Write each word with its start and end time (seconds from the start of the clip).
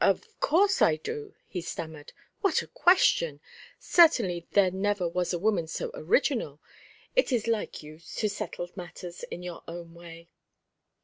"Of 0.00 0.38
course 0.38 0.80
I 0.80 0.94
do," 0.94 1.34
he 1.48 1.60
stammered. 1.60 2.12
"What 2.42 2.62
a 2.62 2.68
question! 2.68 3.40
Certainly 3.80 4.46
there 4.52 4.70
never 4.70 5.08
was 5.08 5.32
a 5.32 5.38
woman 5.40 5.66
so 5.66 5.90
original. 5.94 6.60
It 7.16 7.32
is 7.32 7.48
like 7.48 7.82
you 7.82 7.98
to 7.98 8.28
settle 8.28 8.68
matters 8.76 9.24
in 9.32 9.42
your 9.42 9.64
own 9.66 9.92
way." 9.92 10.28